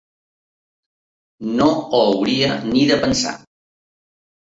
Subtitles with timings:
[1.59, 3.35] No ho hauria ni de pensar.